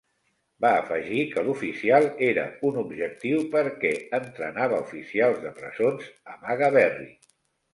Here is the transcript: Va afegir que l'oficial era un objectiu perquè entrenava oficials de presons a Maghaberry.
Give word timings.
Va 0.63 0.69
afegir 0.75 1.25
que 1.33 1.41
l'oficial 1.49 2.07
era 2.29 2.45
un 2.69 2.79
objectiu 2.85 3.43
perquè 3.57 3.93
entrenava 4.21 4.81
oficials 4.87 5.39
de 5.45 5.53
presons 5.61 6.09
a 6.33 6.39
Maghaberry. 6.47 7.11